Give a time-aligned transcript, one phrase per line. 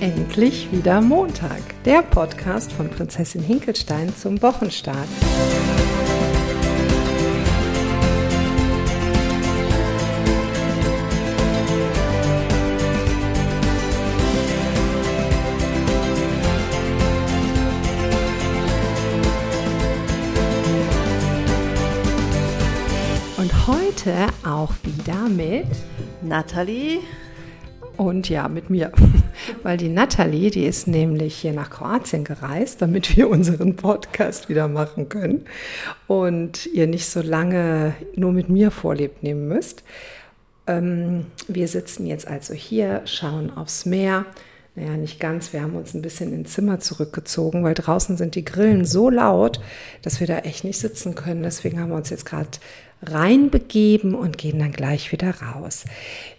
[0.00, 5.08] Endlich wieder Montag, der Podcast von Prinzessin Hinkelstein zum Wochenstart.
[23.36, 25.66] Und heute auch wieder mit
[26.22, 27.00] Nathalie
[27.98, 28.92] und ja, mit mir.
[29.62, 34.68] Weil die Nathalie, die ist nämlich hier nach Kroatien gereist, damit wir unseren Podcast wieder
[34.68, 35.44] machen können
[36.06, 39.82] und ihr nicht so lange nur mit mir vorlebt nehmen müsst.
[40.66, 44.24] Ähm, wir sitzen jetzt also hier, schauen aufs Meer.
[44.76, 45.52] Naja, nicht ganz.
[45.52, 49.60] Wir haben uns ein bisschen ins Zimmer zurückgezogen, weil draußen sind die Grillen so laut,
[50.02, 51.42] dass wir da echt nicht sitzen können.
[51.42, 52.50] Deswegen haben wir uns jetzt gerade
[53.02, 55.84] reinbegeben und gehen dann gleich wieder raus.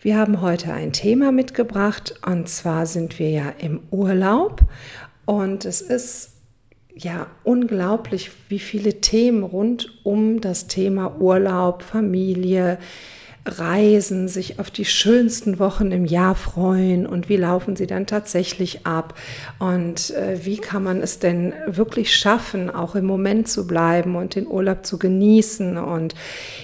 [0.01, 4.61] Wir haben heute ein Thema mitgebracht und zwar sind wir ja im Urlaub
[5.25, 6.33] und es ist
[6.95, 12.77] ja unglaublich, wie viele Themen rund um das Thema Urlaub, Familie,
[13.49, 18.85] reisen, sich auf die schönsten Wochen im Jahr freuen und wie laufen sie dann tatsächlich
[18.85, 19.15] ab?
[19.57, 24.35] Und äh, wie kann man es denn wirklich schaffen, auch im Moment zu bleiben und
[24.35, 26.15] den Urlaub zu genießen und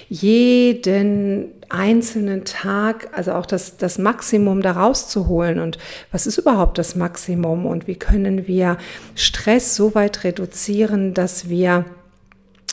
[0.08, 5.78] jeden einzelnen Tag, also auch das, das Maximum daraus zu holen und
[6.12, 7.66] was ist überhaupt das Maximum?
[7.66, 8.78] Und wie können wir
[9.14, 11.84] Stress so weit reduzieren, dass wir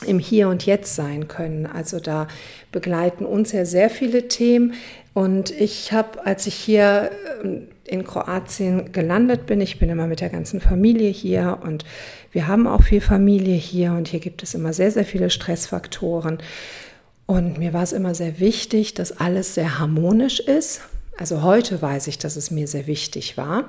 [0.06, 1.66] im Hier und Jetzt sein können.
[1.66, 2.28] Also da
[2.72, 4.74] begleiten uns ja sehr viele Themen.
[5.12, 7.10] Und ich habe, als ich hier
[7.42, 11.84] ähm, in Kroatien gelandet bin, ich bin immer mit der ganzen Familie hier und
[12.32, 16.38] wir haben auch viel Familie hier und hier gibt es immer sehr, sehr viele Stressfaktoren.
[17.26, 20.82] Und mir war es immer sehr wichtig, dass alles sehr harmonisch ist
[21.16, 23.66] also heute weiß ich, dass es mir sehr wichtig war.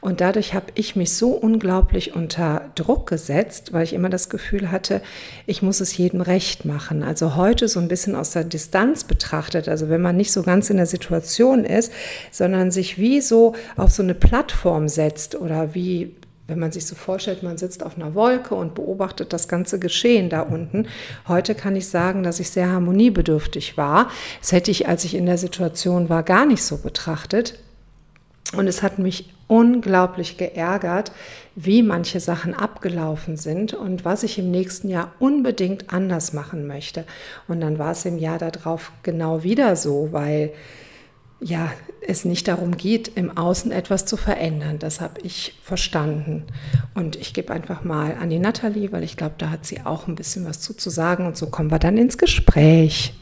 [0.00, 4.70] Und dadurch habe ich mich so unglaublich unter Druck gesetzt, weil ich immer das Gefühl
[4.70, 5.00] hatte,
[5.46, 7.02] ich muss es jedem recht machen.
[7.02, 10.70] Also heute so ein bisschen aus der Distanz betrachtet, also wenn man nicht so ganz
[10.70, 11.92] in der Situation ist,
[12.30, 16.14] sondern sich wie so auf so eine Plattform setzt oder wie
[16.46, 20.28] wenn man sich so vorstellt, man sitzt auf einer Wolke und beobachtet das ganze Geschehen
[20.28, 20.86] da unten.
[21.26, 24.10] Heute kann ich sagen, dass ich sehr harmoniebedürftig war.
[24.40, 27.58] Das hätte ich, als ich in der Situation war, gar nicht so betrachtet.
[28.54, 31.12] Und es hat mich unglaublich geärgert,
[31.54, 37.04] wie manche Sachen abgelaufen sind und was ich im nächsten Jahr unbedingt anders machen möchte.
[37.48, 40.52] Und dann war es im Jahr darauf genau wieder so, weil
[41.40, 41.70] ja,
[42.06, 44.78] es nicht darum geht, im Außen etwas zu verändern.
[44.78, 46.44] Das habe ich verstanden.
[46.94, 50.06] Und ich gebe einfach mal an die Nathalie, weil ich glaube, da hat sie auch
[50.06, 51.26] ein bisschen was zu, zu sagen.
[51.26, 53.14] Und so kommen wir dann ins Gespräch.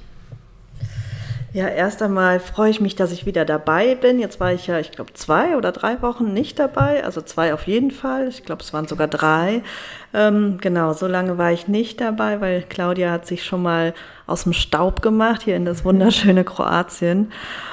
[1.54, 4.18] Ja, erst einmal freue ich mich, dass ich wieder dabei bin.
[4.18, 7.04] Jetzt war ich ja, ich glaube, zwei oder drei Wochen nicht dabei.
[7.04, 8.28] Also zwei auf jeden Fall.
[8.28, 9.62] Ich glaube, es waren sogar drei.
[10.14, 13.92] Ähm, genau, so lange war ich nicht dabei, weil Claudia hat sich schon mal
[14.26, 17.30] aus dem Staub gemacht hier in das wunderschöne Kroatien.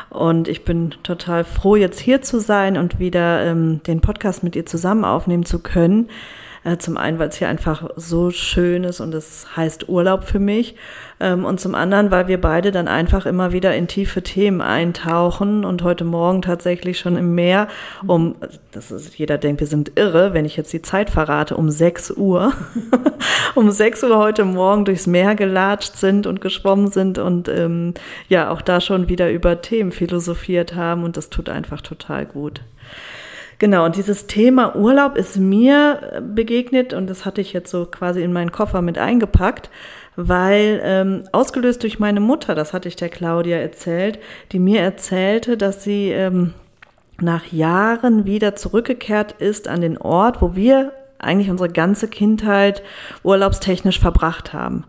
[0.09, 4.57] Und ich bin total froh, jetzt hier zu sein und wieder ähm, den Podcast mit
[4.57, 6.09] ihr zusammen aufnehmen zu können.
[6.64, 10.40] Äh, zum einen, weil es hier einfach so schön ist und es heißt Urlaub für
[10.40, 10.75] mich.
[11.22, 15.64] Ähm, und zum anderen, weil wir beide dann einfach immer wieder in tiefe Themen eintauchen
[15.64, 17.68] und heute Morgen tatsächlich schon im Meer
[18.06, 18.36] um,
[18.72, 22.12] das ist, jeder denkt, wir sind irre, wenn ich jetzt die Zeit verrate, um 6
[22.12, 22.52] Uhr,
[23.56, 27.94] um 6 Uhr heute Morgen durchs Meer gelatscht sind und geschwommen sind und ähm,
[28.28, 32.62] ja, auch da schon wieder über Themen philosophiert haben und das tut einfach total gut.
[33.59, 37.86] Genau, und dieses Thema Urlaub ist mir äh, begegnet und das hatte ich jetzt so
[37.86, 39.70] quasi in meinen Koffer mit eingepackt,
[40.16, 44.20] weil ähm, ausgelöst durch meine Mutter, das hatte ich der Claudia erzählt,
[44.53, 46.53] die mir erzählte, dass sie ähm,
[47.20, 52.81] nach Jahren wieder zurückgekehrt ist an den Ort, wo wir eigentlich unsere ganze Kindheit
[53.24, 54.86] urlaubstechnisch verbracht haben.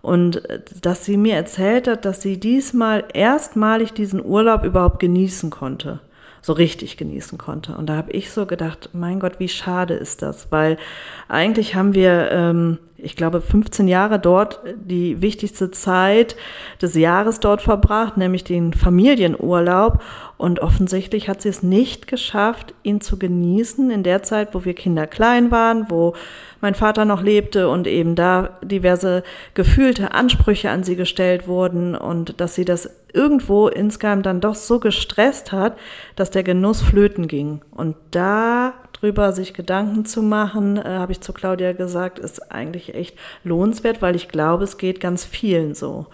[0.00, 5.50] Und äh, dass sie mir erzählt hat, dass sie diesmal erstmalig diesen Urlaub überhaupt genießen
[5.50, 6.00] konnte
[6.46, 7.76] so richtig genießen konnte.
[7.76, 10.78] Und da habe ich so gedacht, mein Gott, wie schade ist das, weil
[11.26, 16.36] eigentlich haben wir, ähm, ich glaube, 15 Jahre dort die wichtigste Zeit
[16.80, 20.02] des Jahres dort verbracht, nämlich den Familienurlaub.
[20.38, 24.74] Und offensichtlich hat sie es nicht geschafft, ihn zu genießen in der Zeit, wo wir
[24.74, 26.14] Kinder klein waren, wo
[26.60, 29.22] mein Vater noch lebte und eben da diverse
[29.54, 34.78] gefühlte Ansprüche an sie gestellt wurden und dass sie das irgendwo insgeheim dann doch so
[34.78, 35.78] gestresst hat,
[36.16, 37.60] dass der Genuss flöten ging.
[37.70, 38.74] Und da
[39.06, 44.02] drüber sich Gedanken zu machen, äh, habe ich zu Claudia gesagt, ist eigentlich echt lohnenswert,
[44.02, 46.06] weil ich glaube, es geht ganz vielen so.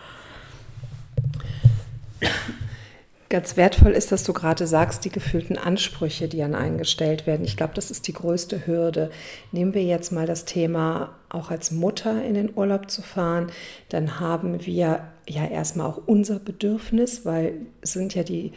[3.31, 7.47] ganz wertvoll ist, dass du gerade sagst, die gefühlten Ansprüche, die an einen gestellt werden.
[7.47, 9.11] Ich glaube, das ist die größte Hürde.
[9.53, 13.51] Nehmen wir jetzt mal das Thema, auch als Mutter in den Urlaub zu fahren,
[13.89, 18.53] dann haben wir ja erstmal auch unser Bedürfnis, weil es sind ja die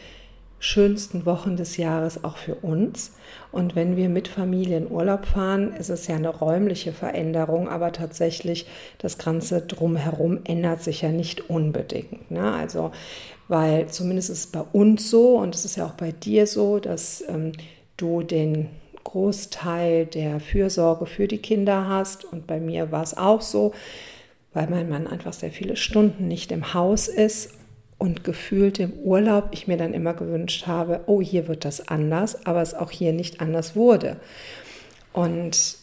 [0.66, 3.12] schönsten Wochen des Jahres auch für uns.
[3.52, 7.92] Und wenn wir mit Familie in Urlaub fahren, ist es ja eine räumliche Veränderung, aber
[7.92, 8.66] tatsächlich
[8.98, 12.30] das Ganze drumherum ändert sich ja nicht unbedingt.
[12.32, 12.52] Ne?
[12.52, 12.90] Also,
[13.46, 16.80] weil zumindest ist es bei uns so und es ist ja auch bei dir so,
[16.80, 17.52] dass ähm,
[17.96, 18.68] du den
[19.04, 23.72] Großteil der Fürsorge für die Kinder hast und bei mir war es auch so,
[24.52, 27.52] weil mein Mann einfach sehr viele Stunden nicht im Haus ist
[27.98, 32.46] und gefühlt im Urlaub ich mir dann immer gewünscht habe, oh, hier wird das anders,
[32.46, 34.16] aber es auch hier nicht anders wurde.
[35.12, 35.78] Und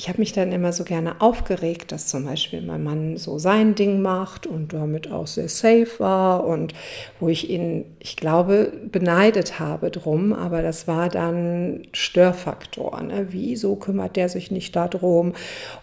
[0.00, 3.74] ich habe mich dann immer so gerne aufgeregt, dass zum Beispiel mein Mann so sein
[3.74, 6.72] Ding macht und damit auch sehr safe war und
[7.18, 12.98] wo ich ihn, ich glaube, beneidet habe drum, aber das war dann Störfaktor.
[13.02, 13.26] Ne?
[13.28, 15.34] Wieso kümmert der sich nicht darum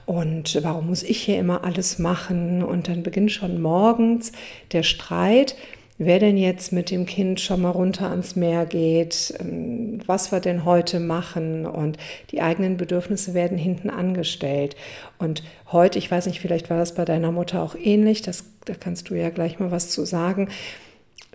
[0.07, 2.63] und warum muss ich hier immer alles machen?
[2.63, 4.31] Und dann beginnt schon morgens
[4.71, 5.55] der Streit
[5.97, 10.39] wer denn jetzt mit dem Kind schon mal runter ans Meer geht, ähm, was wir
[10.39, 11.97] denn heute machen und
[12.31, 14.75] die eigenen Bedürfnisse werden hinten angestellt.
[15.17, 18.73] Und heute, ich weiß nicht, vielleicht war das bei deiner Mutter auch ähnlich, das, da
[18.73, 20.49] kannst du ja gleich mal was zu sagen,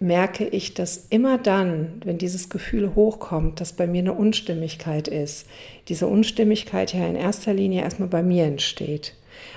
[0.01, 5.47] merke ich, dass immer dann, wenn dieses Gefühl hochkommt, dass bei mir eine Unstimmigkeit ist,
[5.89, 9.15] diese Unstimmigkeit ja in erster Linie erstmal bei mir entsteht.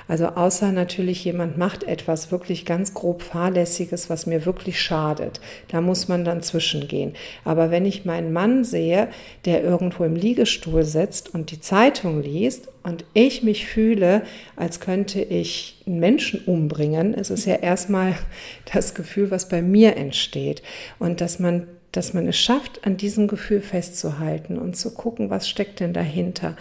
[0.08, 5.40] Also außer natürlich jemand macht etwas wirklich ganz grob fahrlässiges, was mir wirklich schadet.
[5.70, 7.14] Da muss man dann zwischengehen.
[7.44, 9.08] Aber wenn ich meinen Mann sehe,
[9.46, 14.22] der irgendwo im Liegestuhl sitzt und die Zeitung liest und ich mich fühle,
[14.56, 18.16] als könnte ich einen Menschen umbringen, ist es ja erstmal
[18.74, 20.62] das Gefühl, was bei mir entsteht.
[21.00, 25.48] Und dass man dass man es schafft, an diesem Gefühl festzuhalten und zu gucken, was
[25.48, 26.58] steckt denn dahinter.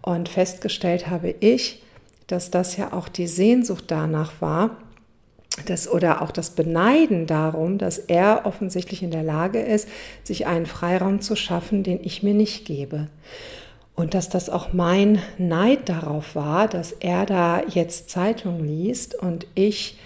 [0.00, 1.82] Und festgestellt habe ich,
[2.26, 4.76] dass das ja auch die Sehnsucht danach war,
[5.66, 9.88] das, oder auch das Beneiden darum, dass er offensichtlich in der Lage ist,
[10.22, 13.08] sich einen Freiraum zu schaffen, den ich mir nicht gebe.
[13.94, 19.46] Und dass das auch mein Neid darauf war, dass er da jetzt Zeitung liest und
[19.54, 19.98] ich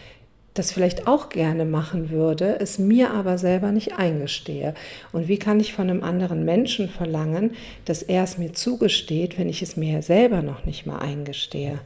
[0.54, 4.74] das vielleicht auch gerne machen würde, es mir aber selber nicht eingestehe.
[5.12, 7.52] Und wie kann ich von einem anderen Menschen verlangen,
[7.84, 11.78] dass er es mir zugesteht, wenn ich es mir selber noch nicht mal eingestehe?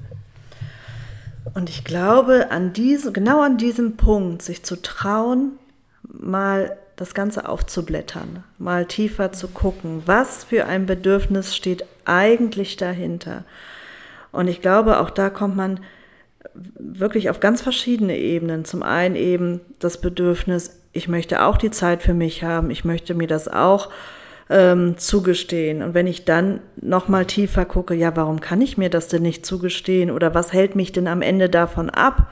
[1.55, 5.53] Und ich glaube, an diese, genau an diesem Punkt, sich zu trauen,
[6.03, 13.45] mal das Ganze aufzublättern, mal tiefer zu gucken, was für ein Bedürfnis steht eigentlich dahinter.
[14.33, 15.81] Und ich glaube, auch da kommt man
[16.55, 18.65] wirklich auf ganz verschiedene Ebenen.
[18.65, 23.15] Zum einen eben das Bedürfnis, ich möchte auch die Zeit für mich haben, ich möchte
[23.15, 23.89] mir das auch
[24.51, 25.83] ähm, zugestehen.
[25.83, 29.23] Und wenn ich dann noch mal tiefer gucke, ja, warum kann ich mir das denn
[29.23, 32.31] nicht zugestehen oder was hält mich denn am Ende davon ab?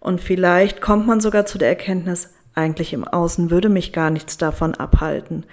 [0.00, 4.38] Und vielleicht kommt man sogar zu der Erkenntnis, eigentlich im Außen würde mich gar nichts
[4.38, 5.44] davon abhalten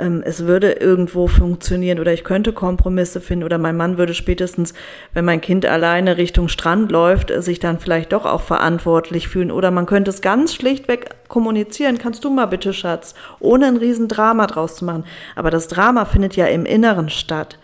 [0.00, 4.74] ähm, es würde irgendwo funktionieren oder ich könnte Kompromisse finden oder mein Mann würde spätestens,
[5.12, 9.70] wenn mein Kind alleine Richtung Strand läuft, sich dann vielleicht doch auch verantwortlich fühlen oder
[9.70, 11.98] man könnte es ganz schlichtweg kommunizieren.
[11.98, 15.04] Kannst du mal bitte, Schatz, ohne ein Riesendrama draus zu machen.
[15.36, 17.58] Aber das Drama findet ja im Inneren statt.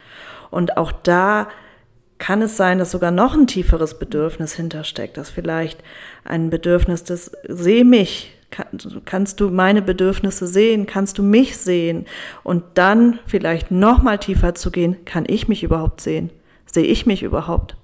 [0.51, 1.49] Und auch da
[2.19, 5.83] kann es sein, dass sogar noch ein tieferes Bedürfnis hintersteckt, dass vielleicht
[6.25, 10.87] ein Bedürfnis des Seh mich, kannst du meine Bedürfnisse sehen?
[10.87, 12.07] Kannst du mich sehen?
[12.43, 16.31] Und dann vielleicht noch mal tiefer zu gehen, kann ich mich überhaupt sehen?
[16.65, 17.77] Sehe ich mich überhaupt?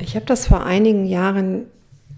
[0.00, 1.66] Ich habe das vor einigen Jahren,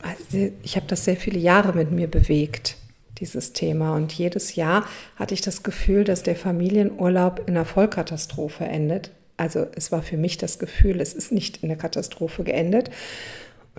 [0.01, 2.77] also ich habe das sehr viele Jahre mit mir bewegt,
[3.19, 3.95] dieses Thema.
[3.95, 4.85] Und jedes Jahr
[5.17, 9.11] hatte ich das Gefühl, dass der Familienurlaub in einer Vollkatastrophe endet.
[9.37, 12.91] Also es war für mich das Gefühl, es ist nicht in der Katastrophe geendet,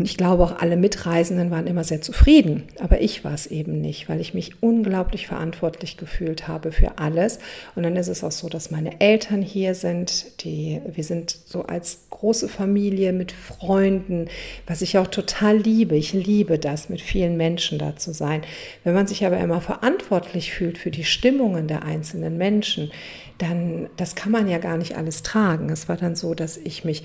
[0.01, 2.63] und ich glaube, auch alle Mitreisenden waren immer sehr zufrieden.
[2.79, 7.37] Aber ich war es eben nicht, weil ich mich unglaublich verantwortlich gefühlt habe für alles.
[7.75, 10.41] Und dann ist es auch so, dass meine Eltern hier sind.
[10.43, 14.25] Die, wir sind so als große Familie mit Freunden,
[14.65, 15.95] was ich auch total liebe.
[15.95, 18.41] Ich liebe das, mit vielen Menschen da zu sein.
[18.83, 22.91] Wenn man sich aber immer verantwortlich fühlt für die Stimmungen der einzelnen Menschen,
[23.37, 25.69] dann, das kann man ja gar nicht alles tragen.
[25.69, 27.03] Es war dann so, dass ich mich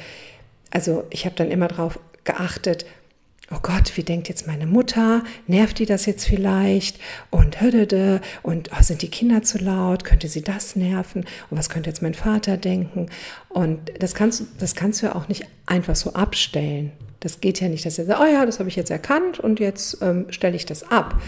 [0.70, 2.84] also ich habe dann immer darauf geachtet,
[3.50, 5.22] oh Gott, wie denkt jetzt meine Mutter?
[5.46, 6.98] Nervt die das jetzt vielleicht?
[7.30, 7.56] Und
[8.42, 10.04] und oh, sind die Kinder zu laut?
[10.04, 11.24] Könnte sie das nerven?
[11.50, 13.08] Und was könnte jetzt mein Vater denken?
[13.48, 16.92] Und das kannst, das kannst du ja auch nicht einfach so abstellen.
[17.20, 19.58] Das geht ja nicht, dass er sagt, oh ja, das habe ich jetzt erkannt und
[19.58, 21.20] jetzt ähm, stelle ich das ab.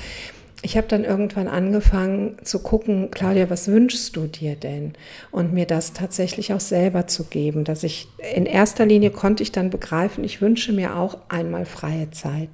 [0.62, 4.94] Ich habe dann irgendwann angefangen zu gucken, Claudia, was wünschst du dir denn?
[5.30, 9.52] Und mir das tatsächlich auch selber zu geben, dass ich in erster Linie konnte ich
[9.52, 12.48] dann begreifen, ich wünsche mir auch einmal freie Zeit.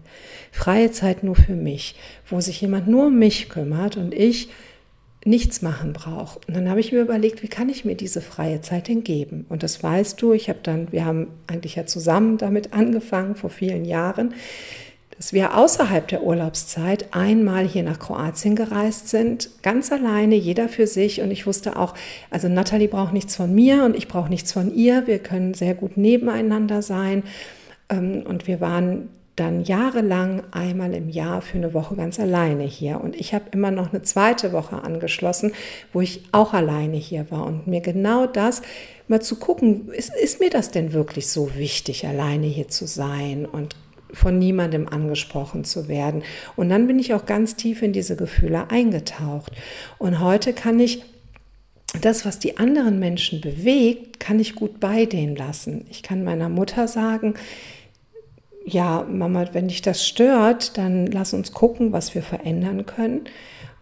[0.53, 1.97] Freie Zeit nur für mich,
[2.29, 4.51] wo sich jemand nur um mich kümmert und ich
[5.25, 6.39] nichts machen brauche.
[6.47, 9.47] Und dann habe ich mir überlegt, wie kann ich mir diese freie Zeit denn geben?
[9.49, 13.49] Und das weißt du, ich habe dann, wir haben eigentlich ja zusammen damit angefangen vor
[13.49, 14.35] vielen Jahren
[15.17, 20.87] dass wir außerhalb der Urlaubszeit einmal hier nach Kroatien gereist sind, ganz alleine, jeder für
[20.87, 21.21] sich.
[21.21, 21.95] Und ich wusste auch,
[22.31, 25.07] also Natalie braucht nichts von mir und ich brauche nichts von ihr.
[25.07, 27.23] Wir können sehr gut nebeneinander sein.
[27.89, 33.01] Ähm, und wir waren dann jahrelang einmal im Jahr für eine Woche ganz alleine hier.
[33.01, 35.53] Und ich habe immer noch eine zweite Woche angeschlossen,
[35.93, 37.45] wo ich auch alleine hier war.
[37.47, 38.63] Und mir genau das
[39.09, 43.45] mal zu gucken, ist, ist mir das denn wirklich so wichtig, alleine hier zu sein?
[43.45, 43.75] Und
[44.15, 46.23] von niemandem angesprochen zu werden.
[46.57, 49.53] Und dann bin ich auch ganz tief in diese Gefühle eingetaucht.
[49.99, 51.03] Und heute kann ich
[52.01, 55.87] das, was die anderen Menschen bewegt, kann ich gut bei denen lassen.
[55.91, 57.35] Ich kann meiner Mutter sagen,
[58.65, 63.29] ja, Mama, wenn dich das stört, dann lass uns gucken, was wir verändern können.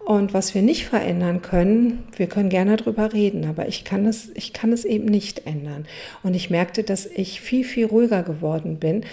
[0.05, 4.31] Und was wir nicht verändern können, wir können gerne darüber reden, aber ich kann es,
[4.35, 5.87] ich kann es eben nicht ändern.
[6.25, 9.05] Und ich merkte, dass ich viel, viel ruhiger geworden bin,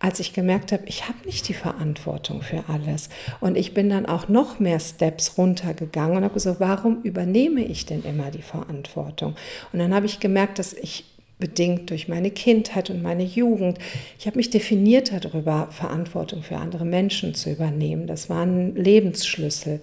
[0.00, 3.08] als ich gemerkt habe, ich habe nicht die Verantwortung für alles.
[3.40, 7.86] Und ich bin dann auch noch mehr Steps runtergegangen und habe gesagt, warum übernehme ich
[7.86, 9.34] denn immer die Verantwortung?
[9.72, 11.04] Und dann habe ich gemerkt, dass ich
[11.38, 13.78] bedingt durch meine Kindheit und meine Jugend,
[14.18, 18.06] ich habe mich definiert darüber, Verantwortung für andere Menschen zu übernehmen.
[18.06, 19.80] Das war ein Lebensschlüssel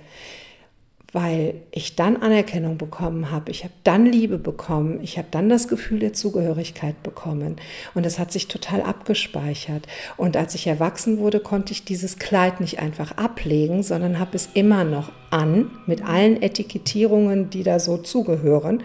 [1.15, 5.69] weil ich dann Anerkennung bekommen habe, ich habe dann Liebe bekommen, ich habe dann das
[5.69, 7.55] Gefühl der Zugehörigkeit bekommen
[7.93, 9.87] und es hat sich total abgespeichert.
[10.17, 14.49] Und als ich erwachsen wurde, konnte ich dieses Kleid nicht einfach ablegen, sondern habe es
[14.55, 18.83] immer noch an mit allen Etikettierungen, die da so zugehören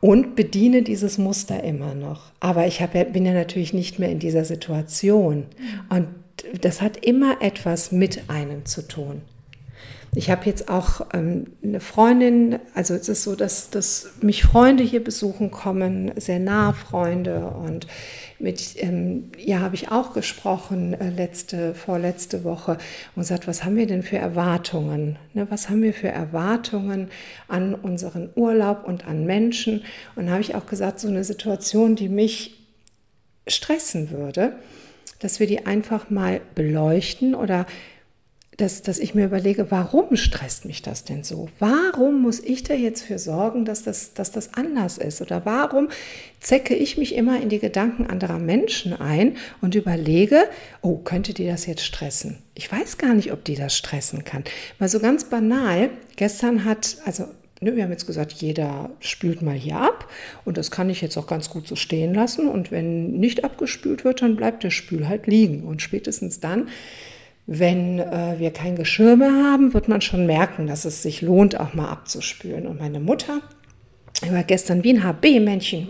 [0.00, 2.32] und bediene dieses Muster immer noch.
[2.40, 5.46] Aber ich hab, bin ja natürlich nicht mehr in dieser Situation
[5.88, 6.08] und
[6.60, 9.22] das hat immer etwas mit einem zu tun.
[10.14, 14.82] Ich habe jetzt auch ähm, eine Freundin, also es ist so, dass, dass mich Freunde
[14.82, 17.86] hier besuchen kommen, sehr nahe Freunde und
[18.38, 22.78] mit ähm, ja habe ich auch gesprochen äh, letzte vorletzte Woche
[23.14, 25.18] und gesagt, was haben wir denn für Erwartungen?
[25.34, 27.08] Ne, was haben wir für Erwartungen
[27.48, 29.84] an unseren Urlaub und an Menschen?
[30.14, 32.56] Und habe ich auch gesagt, so eine Situation, die mich
[33.46, 34.56] stressen würde,
[35.18, 37.66] dass wir die einfach mal beleuchten oder
[38.58, 41.48] dass, dass ich mir überlege, warum stresst mich das denn so?
[41.60, 45.22] Warum muss ich da jetzt für sorgen, dass das, dass das anders ist?
[45.22, 45.88] Oder warum
[46.40, 50.42] zecke ich mich immer in die Gedanken anderer Menschen ein und überlege,
[50.82, 52.38] oh, könnte die das jetzt stressen?
[52.54, 54.42] Ich weiß gar nicht, ob die das stressen kann.
[54.80, 57.26] Mal so ganz banal, gestern hat, also
[57.60, 60.08] ne, wir haben jetzt gesagt, jeder spült mal hier ab
[60.44, 62.48] und das kann ich jetzt auch ganz gut so stehen lassen.
[62.48, 65.62] Und wenn nicht abgespült wird, dann bleibt der Spül halt liegen.
[65.62, 66.68] Und spätestens dann
[67.50, 71.58] wenn äh, wir kein Geschirr mehr haben, wird man schon merken, dass es sich lohnt,
[71.58, 72.66] auch mal abzuspülen.
[72.66, 73.40] Und meine Mutter,
[74.22, 75.88] ich war gestern wie ein HB-Männchen,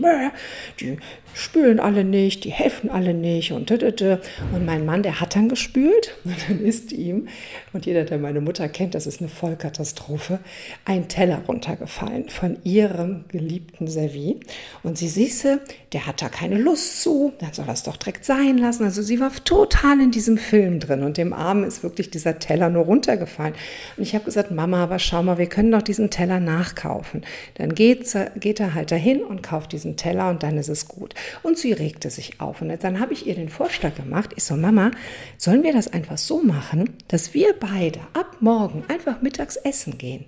[0.78, 0.98] die
[1.38, 6.16] spülen alle nicht, die helfen alle nicht und und mein Mann, der hat dann gespült
[6.24, 7.28] und dann ist ihm
[7.72, 10.40] und jeder, der meine Mutter kennt, das ist eine Vollkatastrophe,
[10.84, 14.40] ein Teller runtergefallen von ihrem geliebten Servi
[14.82, 15.60] und sie siehste,
[15.92, 18.84] der hat da keine Lust zu, dann soll es doch direkt sein lassen.
[18.84, 22.68] Also sie war total in diesem Film drin und dem Armen ist wirklich dieser Teller
[22.68, 23.54] nur runtergefallen.
[23.96, 27.22] Und ich habe gesagt, Mama, aber schau mal, wir können doch diesen Teller nachkaufen.
[27.54, 31.14] Dann geht, geht er halt dahin und kauft diesen Teller und dann ist es gut.
[31.42, 32.60] Und sie regte sich auf.
[32.60, 34.30] Und dann habe ich ihr den Vorschlag gemacht.
[34.36, 34.90] Ich so, Mama,
[35.36, 40.26] sollen wir das einfach so machen, dass wir beide ab morgen einfach mittags essen gehen?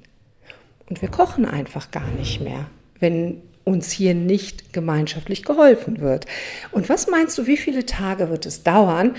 [0.89, 2.67] Und wir kochen einfach gar nicht mehr,
[2.99, 6.27] wenn uns hier nicht gemeinschaftlich geholfen wird.
[6.73, 9.15] Und was meinst du, wie viele Tage wird es dauern,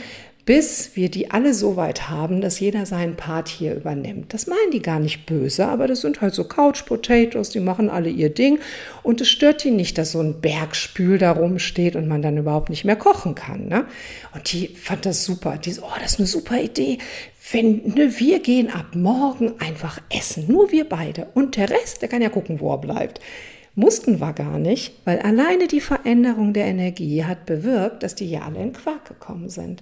[0.45, 4.33] bis wir die alle so weit haben, dass jeder seinen Part hier übernimmt.
[4.33, 7.89] Das meinen die gar nicht böse, aber das sind halt so Couch Potatoes, die machen
[7.89, 8.60] alle ihr Ding
[9.03, 12.69] und es stört die nicht, dass so ein Bergspül da rumsteht und man dann überhaupt
[12.69, 13.67] nicht mehr kochen kann.
[13.67, 13.86] Ne?
[14.33, 15.57] Und die fand das super.
[15.57, 16.98] Die so, oh, das ist eine super Idee.
[17.51, 22.10] Wenn ne, wir gehen ab morgen einfach essen, nur wir beide und der Rest, der
[22.10, 23.19] kann ja gucken, wo er bleibt.
[23.74, 28.43] Mussten wir gar nicht, weil alleine die Veränderung der Energie hat bewirkt, dass die hier
[28.43, 29.81] alle in Quark gekommen sind.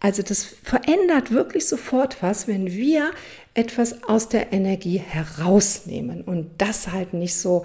[0.00, 3.10] Also das verändert wirklich sofort was, wenn wir
[3.54, 7.64] etwas aus der Energie herausnehmen und das halt nicht so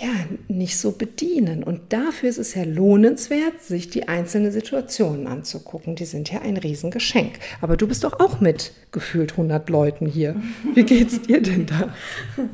[0.00, 0.08] ja,
[0.48, 1.62] nicht so bedienen.
[1.62, 5.96] Und dafür ist es ja lohnenswert, sich die einzelnen Situationen anzugucken.
[5.96, 7.38] Die sind ja ein Riesengeschenk.
[7.60, 10.36] Aber du bist doch auch mit gefühlt 100 Leuten hier.
[10.74, 11.94] Wie geht's dir denn da?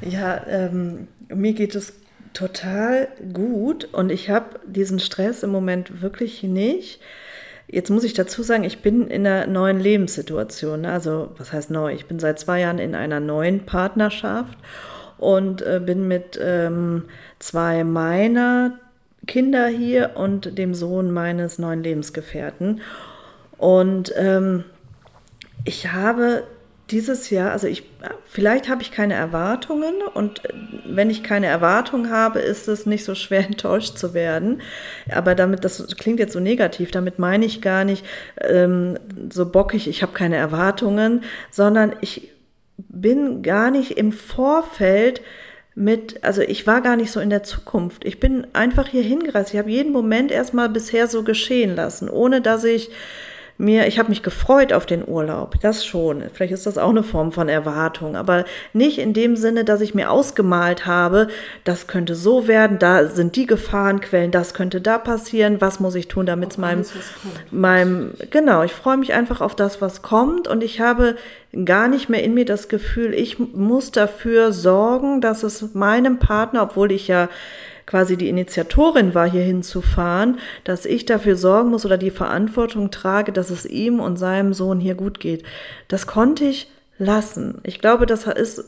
[0.00, 1.92] Ja, ähm, mir geht es
[2.32, 7.00] total gut und ich habe diesen Stress im Moment wirklich nicht.
[7.70, 10.82] Jetzt muss ich dazu sagen, ich bin in einer neuen Lebenssituation.
[10.82, 10.92] Ne?
[10.92, 11.92] Also, was heißt neu?
[11.92, 14.58] Ich bin seit zwei Jahren in einer neuen Partnerschaft
[15.18, 17.04] und äh, bin mit ähm,
[17.38, 18.78] zwei meiner
[19.26, 22.80] Kinder hier und dem Sohn meines neuen Lebensgefährten.
[23.58, 24.64] Und ähm,
[25.64, 26.44] ich habe
[26.90, 27.82] dieses Jahr, also ich,
[28.24, 30.48] vielleicht habe ich keine Erwartungen und äh,
[30.86, 34.62] wenn ich keine Erwartungen habe, ist es nicht so schwer enttäuscht zu werden.
[35.10, 38.04] Aber damit, das klingt jetzt so negativ, damit meine ich gar nicht
[38.40, 38.98] ähm,
[39.30, 42.30] so bockig, ich habe keine Erwartungen, sondern ich
[42.76, 45.20] bin gar nicht im Vorfeld
[45.74, 48.04] mit, also ich war gar nicht so in der Zukunft.
[48.04, 49.52] Ich bin einfach hier hingereist.
[49.52, 52.90] Ich habe jeden Moment erstmal bisher so geschehen lassen, ohne dass ich
[53.58, 56.22] mir, ich habe mich gefreut auf den Urlaub, das schon.
[56.32, 59.94] Vielleicht ist das auch eine Form von Erwartung, aber nicht in dem Sinne, dass ich
[59.94, 61.26] mir ausgemalt habe,
[61.64, 66.06] das könnte so werden, da sind die Gefahrenquellen, das könnte da passieren, was muss ich
[66.06, 66.84] tun, damit es meinem,
[67.50, 71.16] meinem, genau, ich freue mich einfach auf das, was kommt und ich habe
[71.64, 76.62] gar nicht mehr in mir das Gefühl, ich muss dafür sorgen, dass es meinem Partner,
[76.62, 77.28] obwohl ich ja
[77.88, 83.32] quasi die Initiatorin war, hier hinzufahren, dass ich dafür sorgen muss oder die Verantwortung trage,
[83.32, 85.42] dass es ihm und seinem Sohn hier gut geht.
[85.88, 87.60] Das konnte ich lassen.
[87.62, 88.64] Ich glaube, das ist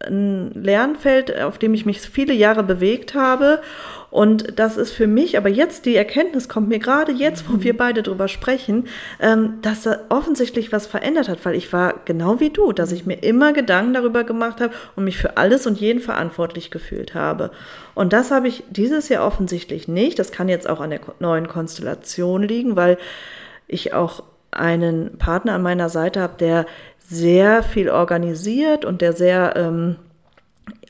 [0.00, 3.60] ein Lernfeld, auf dem ich mich viele Jahre bewegt habe
[4.14, 7.76] und das ist für mich, aber jetzt die Erkenntnis kommt mir gerade jetzt, wo wir
[7.76, 8.86] beide drüber sprechen,
[9.18, 13.06] ähm, dass da offensichtlich was verändert hat, weil ich war genau wie du, dass ich
[13.06, 17.50] mir immer Gedanken darüber gemacht habe und mich für alles und jeden verantwortlich gefühlt habe.
[17.96, 20.16] Und das habe ich dieses Jahr offensichtlich nicht.
[20.20, 22.98] Das kann jetzt auch an der neuen Konstellation liegen, weil
[23.66, 24.22] ich auch
[24.54, 26.66] einen Partner an meiner Seite habe, der
[26.98, 29.96] sehr viel organisiert und der sehr ähm,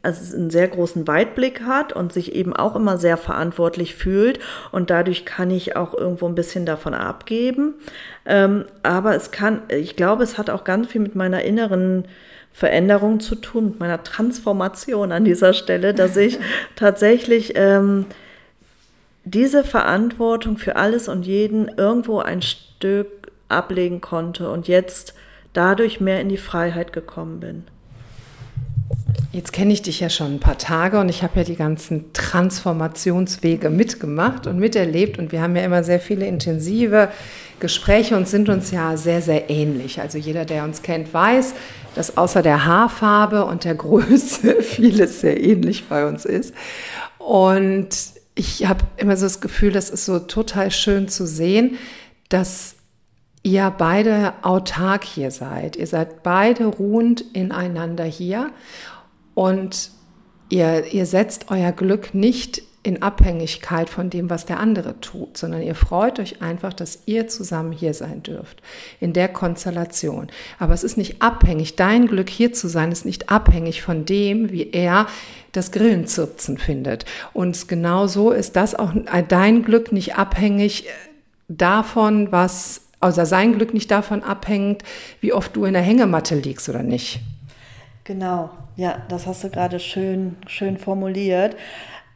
[0.04, 4.38] also einen sehr großen Weitblick hat und sich eben auch immer sehr verantwortlich fühlt
[4.70, 7.74] und dadurch kann ich auch irgendwo ein bisschen davon abgeben.
[8.26, 12.04] Ähm, aber es kann, ich glaube, es hat auch ganz viel mit meiner inneren
[12.52, 16.38] Veränderung zu tun, mit meiner Transformation an dieser Stelle, dass ich
[16.76, 18.06] tatsächlich ähm,
[19.24, 25.14] diese Verantwortung für alles und jeden irgendwo ein Stück ablegen konnte und jetzt
[25.52, 27.64] dadurch mehr in die Freiheit gekommen bin.
[29.32, 32.12] Jetzt kenne ich dich ja schon ein paar Tage und ich habe ja die ganzen
[32.12, 37.08] Transformationswege mitgemacht und miterlebt und wir haben ja immer sehr viele intensive
[37.58, 40.00] Gespräche und sind uns ja sehr, sehr ähnlich.
[40.00, 41.54] Also jeder, der uns kennt, weiß,
[41.94, 46.54] dass außer der Haarfarbe und der Größe vieles sehr ähnlich bei uns ist.
[47.18, 47.88] Und
[48.34, 51.78] ich habe immer so das Gefühl, das ist so total schön zu sehen,
[52.28, 52.73] dass
[53.44, 55.76] ihr beide autark hier seid.
[55.76, 58.50] Ihr seid beide ruhend ineinander hier
[59.34, 59.90] und
[60.48, 65.62] ihr, ihr setzt euer Glück nicht in Abhängigkeit von dem, was der andere tut, sondern
[65.62, 68.62] ihr freut euch einfach, dass ihr zusammen hier sein dürft,
[69.00, 70.28] in der Konstellation.
[70.58, 74.52] Aber es ist nicht abhängig, dein Glück hier zu sein, ist nicht abhängig von dem,
[74.52, 75.06] wie er
[75.52, 77.06] das Grillenzirpzen findet.
[77.32, 78.92] Und genau so ist das auch
[79.28, 80.86] dein Glück nicht abhängig
[81.48, 84.82] davon, was, also sein Glück nicht davon abhängt,
[85.20, 87.20] wie oft du in der Hängematte liegst oder nicht.
[88.04, 91.56] Genau, ja, das hast du gerade schön, schön formuliert.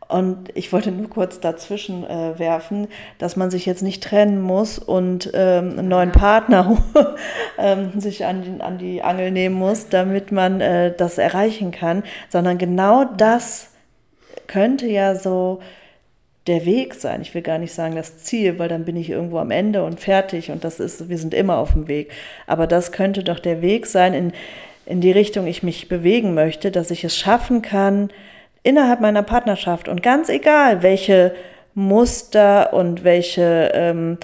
[0.08, 4.78] Und ich wollte nur kurz dazwischen äh, werfen, dass man sich jetzt nicht trennen muss
[4.78, 6.78] und ähm, einen neuen Partner
[7.58, 12.56] ähm, sich an, an die Angel nehmen muss, damit man äh, das erreichen kann, sondern
[12.56, 13.72] genau das
[14.46, 15.60] könnte ja so
[16.48, 17.20] der Weg sein.
[17.22, 20.00] Ich will gar nicht sagen das Ziel, weil dann bin ich irgendwo am Ende und
[20.00, 22.10] fertig und das ist, wir sind immer auf dem Weg.
[22.46, 24.32] Aber das könnte doch der Weg sein, in,
[24.86, 28.10] in die Richtung ich mich bewegen möchte, dass ich es schaffen kann,
[28.62, 31.34] innerhalb meiner Partnerschaft und ganz egal, welche
[31.74, 34.18] Muster und welche ähm,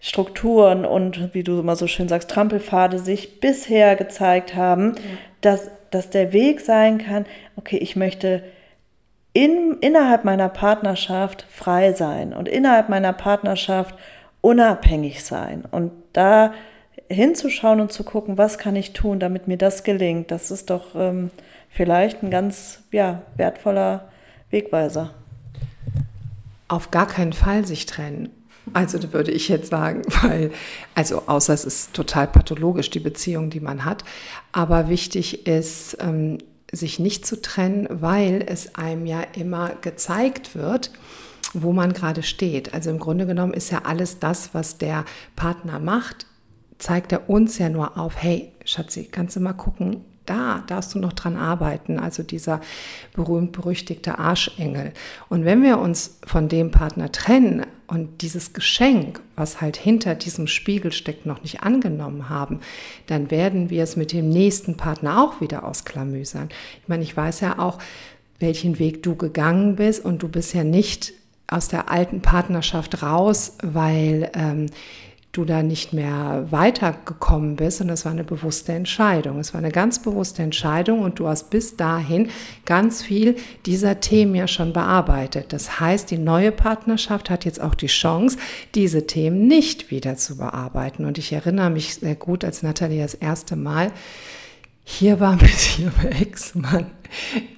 [0.00, 5.02] Strukturen und wie du immer so schön sagst, Trampelpfade sich bisher gezeigt haben, ja.
[5.40, 7.24] dass, dass der Weg sein kann,
[7.56, 8.42] okay, ich möchte
[9.32, 13.94] in, innerhalb meiner Partnerschaft frei sein und innerhalb meiner Partnerschaft
[14.40, 15.64] unabhängig sein.
[15.70, 16.52] Und da
[17.08, 20.94] hinzuschauen und zu gucken, was kann ich tun, damit mir das gelingt, das ist doch
[20.94, 21.30] ähm,
[21.68, 24.08] vielleicht ein ganz ja, wertvoller
[24.50, 25.10] Wegweiser.
[26.68, 28.30] Auf gar keinen Fall sich trennen.
[28.74, 30.50] Also würde ich jetzt sagen, weil,
[30.94, 34.04] also außer es ist total pathologisch, die Beziehung, die man hat.
[34.52, 36.38] Aber wichtig ist, ähm,
[36.72, 40.90] sich nicht zu trennen, weil es einem ja immer gezeigt wird,
[41.54, 42.74] wo man gerade steht.
[42.74, 45.04] Also im Grunde genommen ist ja alles das, was der
[45.34, 46.26] Partner macht,
[46.78, 50.98] zeigt er uns ja nur auf, hey Schatzi, kannst du mal gucken, da darfst du
[50.98, 52.60] noch dran arbeiten, also dieser
[53.14, 54.92] berühmt-berüchtigte Arschengel.
[55.30, 60.46] Und wenn wir uns von dem Partner trennen und dieses Geschenk, was halt hinter diesem
[60.46, 62.60] Spiegel steckt, noch nicht angenommen haben,
[63.06, 66.50] dann werden wir es mit dem nächsten Partner auch wieder ausklamüsern.
[66.82, 67.78] Ich meine, ich weiß ja auch,
[68.38, 71.14] welchen Weg du gegangen bist und du bist ja nicht
[71.48, 74.66] aus der alten Partnerschaft raus, weil ähm,
[75.32, 79.38] du da nicht mehr weitergekommen bist und es war eine bewusste Entscheidung.
[79.38, 82.30] Es war eine ganz bewusste Entscheidung und du hast bis dahin
[82.64, 83.36] ganz viel
[83.66, 85.52] dieser Themen ja schon bearbeitet.
[85.52, 88.38] Das heißt, die neue Partnerschaft hat jetzt auch die Chance,
[88.74, 91.04] diese Themen nicht wieder zu bearbeiten.
[91.04, 93.92] Und ich erinnere mich sehr gut, als Nathalie das erste Mal
[94.90, 96.86] hier war mit ihrem Ex-Mann,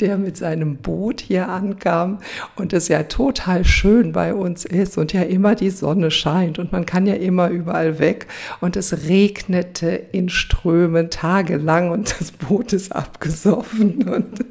[0.00, 2.18] der mit seinem Boot hier ankam
[2.56, 6.72] und es ja total schön bei uns ist und ja immer die Sonne scheint und
[6.72, 8.26] man kann ja immer überall weg
[8.60, 14.44] und es regnete in Strömen tagelang und das Boot ist abgesoffen und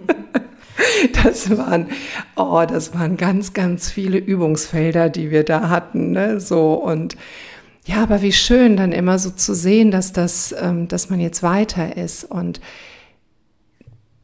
[1.24, 1.88] das waren,
[2.36, 6.40] oh, das waren ganz, ganz viele Übungsfelder, die wir da hatten, ne?
[6.40, 7.16] so und
[7.86, 11.42] ja, aber wie schön dann immer so zu sehen, dass das, ähm, dass man jetzt
[11.42, 12.62] weiter ist und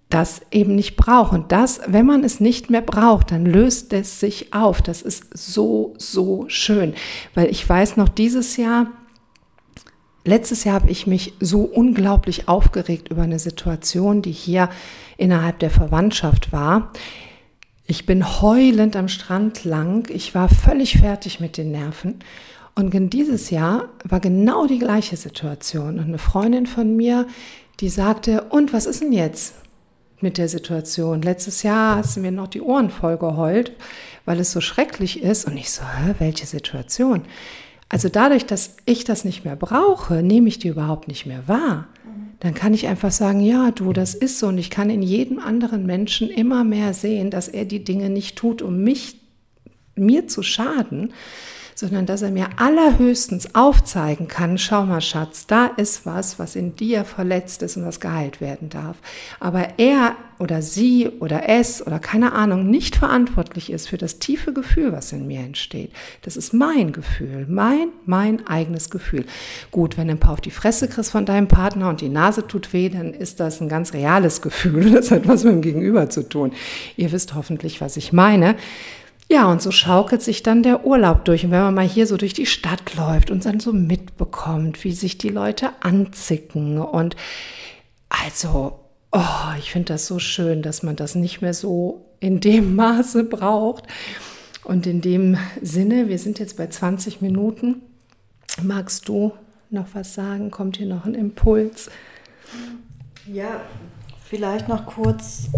[0.09, 1.33] das eben nicht braucht.
[1.33, 4.81] Und das, wenn man es nicht mehr braucht, dann löst es sich auf.
[4.81, 6.93] Das ist so, so schön.
[7.33, 8.87] Weil ich weiß noch, dieses Jahr,
[10.23, 14.69] letztes Jahr habe ich mich so unglaublich aufgeregt über eine Situation, die hier
[15.17, 16.91] innerhalb der Verwandtschaft war.
[17.87, 20.09] Ich bin heulend am Strand lang.
[20.11, 22.19] Ich war völlig fertig mit den Nerven.
[22.75, 25.97] Und dieses Jahr war genau die gleiche Situation.
[25.97, 27.25] Und eine Freundin von mir,
[27.79, 29.55] die sagte, und was ist denn jetzt
[30.21, 31.21] mit der Situation?
[31.21, 33.71] Letztes Jahr hast du mir noch die Ohren voll geheult,
[34.25, 35.45] weil es so schrecklich ist.
[35.45, 37.23] Und ich so, hä, welche Situation?
[37.89, 41.87] Also dadurch, dass ich das nicht mehr brauche, nehme ich die überhaupt nicht mehr wahr.
[42.39, 44.47] Dann kann ich einfach sagen, ja, du, das ist so.
[44.47, 48.35] Und ich kann in jedem anderen Menschen immer mehr sehen, dass er die Dinge nicht
[48.35, 49.21] tut, um mich,
[49.95, 51.13] mir zu schaden,
[51.75, 56.75] sondern dass er mir allerhöchstens aufzeigen kann, schau mal Schatz, da ist was, was in
[56.75, 58.97] dir verletzt ist und was geheilt werden darf.
[59.39, 64.53] Aber er oder sie oder es oder keine Ahnung nicht verantwortlich ist für das tiefe
[64.53, 65.91] Gefühl, was in mir entsteht.
[66.23, 69.25] Das ist mein Gefühl, mein, mein eigenes Gefühl.
[69.71, 72.47] Gut, wenn du ein paar auf die Fresse kriegst von deinem Partner und die Nase
[72.47, 74.91] tut weh, dann ist das ein ganz reales Gefühl.
[74.95, 76.53] Das hat was mit dem Gegenüber zu tun.
[76.95, 78.55] Ihr wisst hoffentlich, was ich meine.
[79.27, 81.45] Ja, und so schaukelt sich dann der Urlaub durch.
[81.45, 84.91] Und wenn man mal hier so durch die Stadt läuft und dann so mitbekommt, wie
[84.91, 87.15] sich die Leute anzicken und
[88.09, 88.79] also,
[89.11, 93.23] oh, ich finde das so schön, dass man das nicht mehr so in dem Maße
[93.23, 93.85] braucht.
[94.63, 97.81] Und in dem Sinne, wir sind jetzt bei 20 Minuten.
[98.61, 99.33] Magst du
[99.69, 100.49] noch was sagen?
[100.49, 101.89] Kommt hier noch ein Impuls?
[103.27, 103.61] Ja,
[104.23, 105.49] vielleicht noch kurz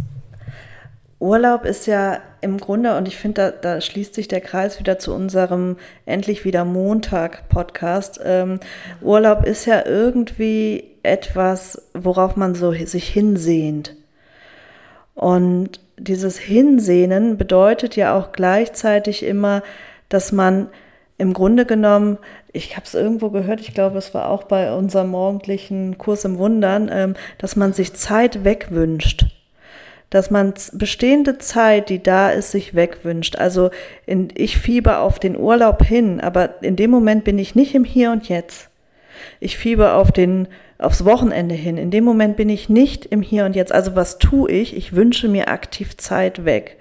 [1.19, 4.99] Urlaub ist ja im Grunde, und ich finde, da, da schließt sich der Kreis wieder
[4.99, 8.19] zu unserem Endlich wieder Montag-Podcast.
[8.23, 8.59] Ähm,
[9.01, 13.95] Urlaub ist ja irgendwie etwas, worauf man so sich hinsehnt.
[15.15, 19.63] Und dieses Hinsehnen bedeutet ja auch gleichzeitig immer,
[20.09, 20.69] dass man
[21.17, 22.19] im Grunde genommen,
[22.53, 26.37] ich habe es irgendwo gehört, ich glaube, es war auch bei unserem morgendlichen Kurs im
[26.37, 29.25] Wundern, ähm, dass man sich Zeit wegwünscht
[30.09, 33.35] dass man bestehende Zeit, die da ist, sich wegwünscht.
[33.35, 33.71] Also
[34.05, 37.83] in, ich fieber auf den Urlaub hin, aber in dem Moment bin ich nicht im
[37.83, 38.69] Hier und Jetzt.
[39.39, 41.77] Ich fieber auf den, aufs Wochenende hin.
[41.77, 43.71] In dem Moment bin ich nicht im Hier und Jetzt.
[43.73, 44.77] Also was tue ich?
[44.77, 46.77] Ich wünsche mir aktiv Zeit weg.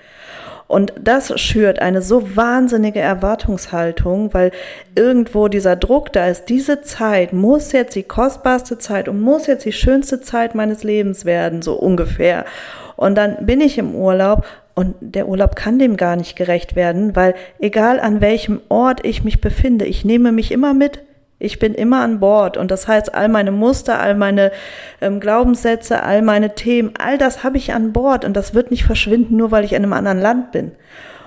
[0.69, 4.51] Und das schürt eine so wahnsinnige Erwartungshaltung, weil
[4.97, 9.65] irgendwo dieser Druck da ist, diese Zeit muss jetzt die kostbarste Zeit und muss jetzt
[9.65, 12.45] die schönste Zeit meines Lebens werden, so ungefähr.
[12.96, 17.16] Und dann bin ich im Urlaub und der Urlaub kann dem gar nicht gerecht werden,
[17.16, 21.02] weil egal an welchem Ort ich mich befinde, ich nehme mich immer mit.
[21.38, 24.52] Ich bin immer an Bord und das heißt, all meine Muster, all meine
[25.02, 28.85] ähm, Glaubenssätze, all meine Themen, all das habe ich an Bord und das wird nicht
[28.85, 30.72] verschwinden, nur weil ich in einem anderen Land bin.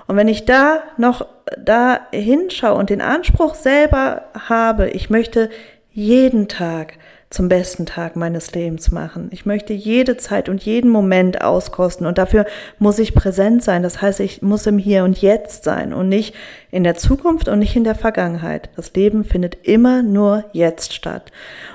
[0.08, 5.50] Und wenn ich da noch da hinschaue und den Anspruch selber habe, ich möchte
[5.92, 6.94] jeden Tag
[7.30, 9.28] zum besten Tag meines Lebens machen.
[9.30, 12.44] Ich möchte jede Zeit und jeden Moment auskosten und dafür
[12.80, 13.84] muss ich präsent sein.
[13.84, 16.34] Das heißt, ich muss im Hier und Jetzt sein und nicht
[16.72, 18.70] in der Zukunft und nicht in der Vergangenheit.
[18.74, 21.30] Das Leben findet immer nur jetzt statt.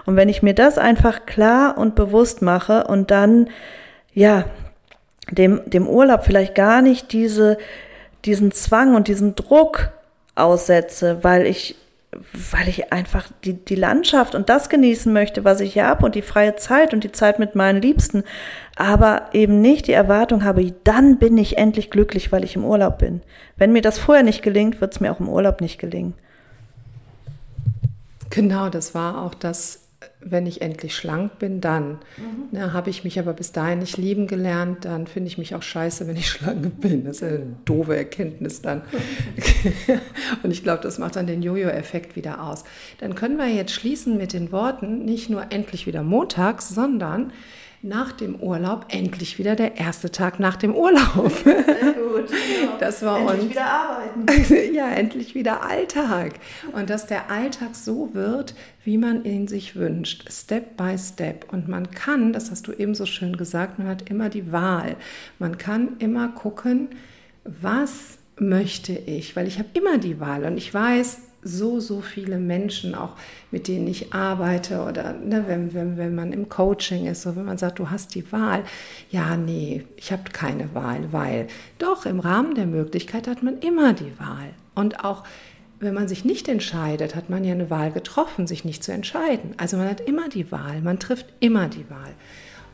[0.06, 3.49] Und wenn ich mir das einfach klar und bewusst mache und dann,
[4.13, 4.43] ja,
[5.32, 7.58] dem, dem Urlaub vielleicht gar nicht diese,
[8.25, 9.89] diesen Zwang und diesen Druck
[10.36, 11.78] aussetze, weil ich,
[12.51, 16.15] weil ich einfach die, die Landschaft und das genießen möchte, was ich hier habe und
[16.15, 18.23] die freie Zeit und die Zeit mit meinen Liebsten,
[18.75, 22.97] aber eben nicht die Erwartung habe, dann bin ich endlich glücklich, weil ich im Urlaub
[22.99, 23.21] bin.
[23.58, 26.13] Wenn mir das vorher nicht gelingt, wird es mir auch im Urlaub nicht gelingen.
[28.30, 29.85] Genau, das war auch das
[30.28, 32.00] wenn ich endlich schlank bin, dann.
[32.18, 32.50] Mhm.
[32.52, 35.62] Na, habe ich mich aber bis dahin nicht lieben gelernt, dann finde ich mich auch
[35.62, 37.06] scheiße, wenn ich schlank bin.
[37.06, 38.82] Das ist eine doofe Erkenntnis dann.
[40.44, 42.64] Und ich glaube, das macht dann den Jojo-Effekt wieder aus.
[43.00, 47.32] Dann können wir jetzt schließen mit den Worten, nicht nur endlich wieder montags, sondern
[47.86, 51.32] nach dem Urlaub endlich wieder der erste Tag nach dem Urlaub.
[51.43, 52.28] Sehr gut.
[52.28, 52.78] Genau.
[52.80, 54.74] Das war endlich uns, wieder arbeiten.
[54.74, 56.34] ja, endlich wieder Alltag.
[56.74, 61.52] Und dass der Alltag so wird, wie man ihn sich wünscht, Step by Step.
[61.54, 64.95] Und man kann, das hast du eben so schön gesagt, man hat immer die Wahl.
[65.38, 66.89] Man kann immer gucken,
[67.43, 72.39] was möchte ich, weil ich habe immer die Wahl und ich weiß, so, so viele
[72.39, 73.13] Menschen, auch
[73.51, 77.45] mit denen ich arbeite oder ne, wenn, wenn, wenn man im Coaching ist, so wenn
[77.45, 78.63] man sagt, du hast die Wahl.
[79.12, 83.93] Ja, nee, ich habe keine Wahl, weil doch im Rahmen der Möglichkeit hat man immer
[83.93, 84.49] die Wahl.
[84.73, 85.23] Und auch
[85.79, 89.53] wenn man sich nicht entscheidet, hat man ja eine Wahl getroffen, sich nicht zu entscheiden.
[89.58, 92.15] Also man hat immer die Wahl, man trifft immer die Wahl.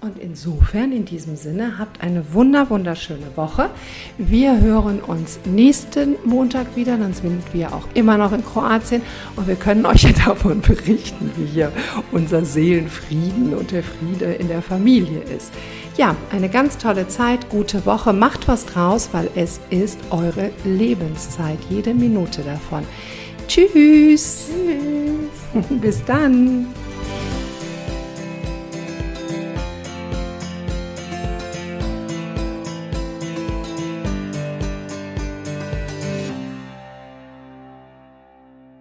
[0.04, 3.70] Und insofern, in diesem Sinne, habt eine wunder, wunderschöne Woche.
[4.18, 9.04] Wir hören uns nächsten Montag wieder, dann sind wir auch immer noch in Kroatien
[9.36, 11.72] und wir können euch ja davon berichten, wie hier
[12.12, 15.54] unser Seelenfrieden und der Friede in der Familie ist.
[15.98, 21.60] Ja, eine ganz tolle Zeit, gute Woche, macht was draus, weil es ist eure Lebenszeit,
[21.70, 22.88] jede Minute davon.
[23.48, 24.48] Tschüss.
[24.50, 25.70] Tschüss.
[25.80, 26.66] Bis dann.